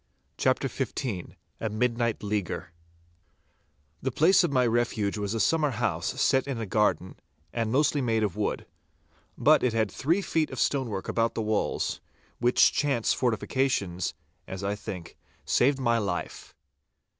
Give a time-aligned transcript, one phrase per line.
[0.35, 2.71] *CHAPTER XV* *A MIDNIGHT LEAGUER*
[4.01, 7.17] The place of my refuge was a summer house set in a garden,
[7.53, 8.65] and mostly made of wood.
[9.37, 12.01] But it had three feet of stonework about the walls,
[12.39, 14.15] which chance fortifications,
[14.47, 16.55] as I think, saved my life.